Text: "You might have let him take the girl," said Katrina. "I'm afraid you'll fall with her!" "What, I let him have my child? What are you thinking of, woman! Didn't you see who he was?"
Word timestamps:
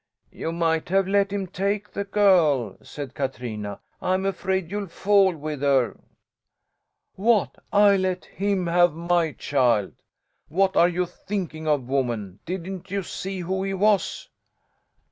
"You 0.31 0.51
might 0.51 0.89
have 0.89 1.07
let 1.07 1.29
him 1.31 1.45
take 1.45 1.91
the 1.91 2.05
girl," 2.05 2.75
said 2.81 3.13
Katrina. 3.13 3.79
"I'm 4.01 4.25
afraid 4.25 4.71
you'll 4.71 4.87
fall 4.87 5.35
with 5.37 5.61
her!" 5.61 5.95
"What, 7.13 7.59
I 7.71 7.97
let 7.97 8.25
him 8.25 8.65
have 8.65 8.93
my 8.95 9.33
child? 9.33 9.93
What 10.47 10.75
are 10.75 10.89
you 10.89 11.05
thinking 11.05 11.67
of, 11.67 11.87
woman! 11.87 12.39
Didn't 12.47 12.89
you 12.89 13.03
see 13.03 13.41
who 13.41 13.61
he 13.61 13.75
was?" 13.75 14.27